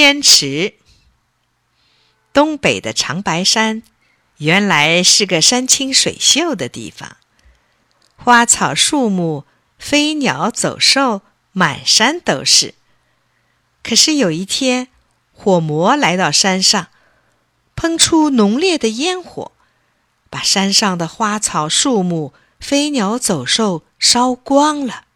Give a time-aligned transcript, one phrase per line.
[0.00, 0.74] 天池，
[2.32, 3.82] 东北的长白山，
[4.36, 7.16] 原来是个山清水秀的地方，
[8.14, 9.44] 花草树木、
[9.76, 12.74] 飞鸟走兽满山都是。
[13.82, 14.86] 可是有一天，
[15.32, 16.86] 火魔来到山上，
[17.74, 19.50] 喷出浓烈的烟火，
[20.30, 25.06] 把山上的花草树木、飞鸟走兽烧光了。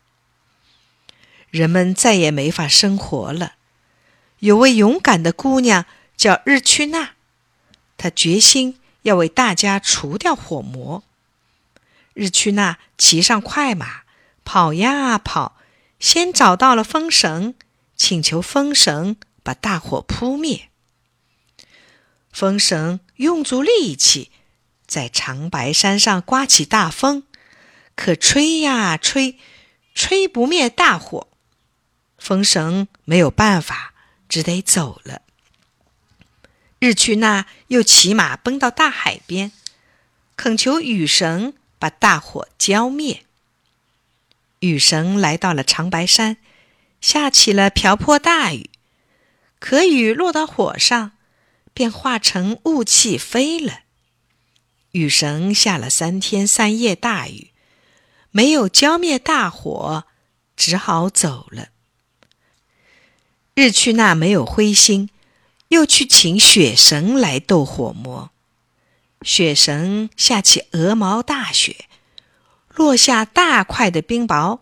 [1.50, 3.52] 人们再也没法生活了。
[4.42, 7.10] 有位勇敢的姑娘叫日曲娜，
[7.96, 11.04] 她决心要为大家除掉火魔。
[12.12, 14.02] 日曲娜骑上快马，
[14.44, 15.56] 跑呀跑，
[16.00, 17.54] 先找到了风绳，
[17.96, 20.70] 请求风绳把大火扑灭。
[22.32, 24.32] 风绳用足力气，
[24.88, 27.22] 在长白山上刮起大风，
[27.94, 29.38] 可吹呀吹，
[29.94, 31.28] 吹不灭大火。
[32.18, 33.91] 风绳没有办法，
[34.32, 35.20] 只得走了。
[36.78, 39.52] 日去那又骑马奔到大海边，
[40.36, 43.26] 恳求雨神把大火浇灭。
[44.60, 46.38] 雨神来到了长白山，
[46.98, 48.70] 下起了瓢泼大雨，
[49.58, 51.12] 可雨落到火上，
[51.74, 53.80] 便化成雾气飞了。
[54.92, 57.50] 雨神下了三天三夜大雨，
[58.30, 60.06] 没有浇灭大火，
[60.56, 61.68] 只好走了。
[63.54, 65.10] 日去那没有灰心，
[65.68, 68.30] 又去请雪神来斗火魔。
[69.20, 71.84] 雪神下起鹅毛大雪，
[72.74, 74.60] 落下大块的冰雹，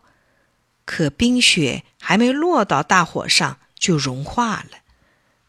[0.84, 4.78] 可冰雪还没落到大火上就融化了，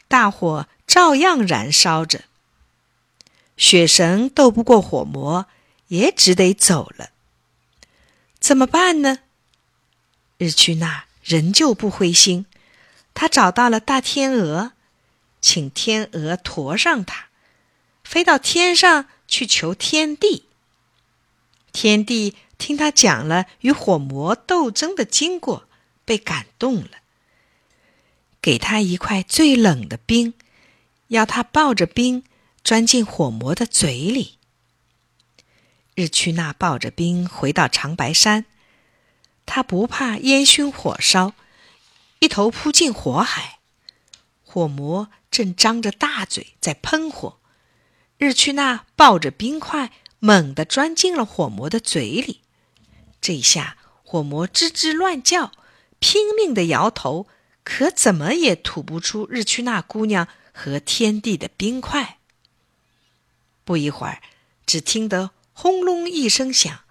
[0.06, 2.22] 大火照样燃烧着。
[3.56, 5.46] 雪神斗不过火魔，
[5.88, 7.10] 也只得走了。
[8.38, 9.18] 怎么办呢？
[10.38, 12.46] 日去那仍旧不灰心。
[13.14, 14.72] 他找到了大天鹅，
[15.40, 17.26] 请天鹅驮上他，
[18.02, 20.44] 飞到天上去求天帝。
[21.72, 25.68] 天帝听他讲了与火魔斗争的经过，
[26.04, 26.90] 被感动了，
[28.40, 30.34] 给他一块最冷的冰，
[31.08, 32.24] 要他抱着冰
[32.62, 34.38] 钻进火魔的嘴里。
[35.94, 38.46] 日去那抱着冰回到长白山，
[39.44, 41.34] 他不怕烟熏火烧。
[42.22, 43.58] 一头扑进火海，
[44.44, 47.40] 火魔正张着大嘴在喷火。
[48.16, 49.90] 日去那抱着冰块，
[50.20, 52.42] 猛地钻进了火魔的嘴里。
[53.20, 55.50] 这下火魔吱吱乱叫，
[55.98, 57.26] 拼命的摇头，
[57.64, 62.18] 可怎么也吐不出日去那姑娘和天地的冰块。
[63.64, 64.22] 不一会儿，
[64.64, 66.84] 只听得轰隆一声响，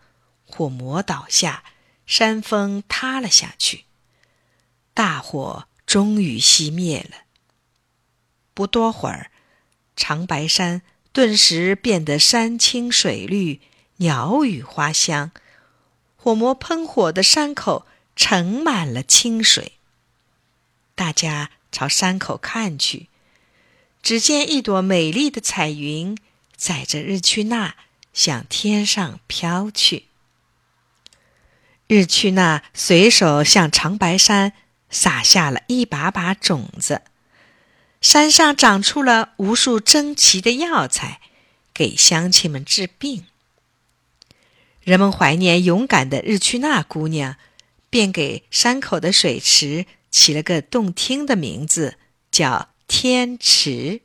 [0.45, 1.63] 火魔倒下，
[2.05, 3.85] 山峰塌了下去。
[4.93, 7.25] 大火终于熄灭了。
[8.53, 9.31] 不多会儿，
[9.95, 10.81] 长白山
[11.11, 13.61] 顿时变得山清水绿，
[13.97, 15.31] 鸟语花香。
[16.15, 19.73] 火魔喷火的山口盛满了清水。
[20.93, 23.07] 大家朝山口看去，
[24.03, 26.15] 只见一朵美丽的彩云
[26.55, 27.75] 载着日去那
[28.13, 30.07] 向天上飘去。
[31.87, 34.53] 日去那随手向长白山。
[34.91, 37.01] 撒下了一把把种子，
[38.01, 41.21] 山上长出了无数珍奇的药材，
[41.73, 43.25] 给乡亲们治病。
[44.83, 47.37] 人们怀念勇敢的日去那姑娘，
[47.89, 51.97] 便给山口的水池起了个动听的名字，
[52.31, 54.01] 叫天池。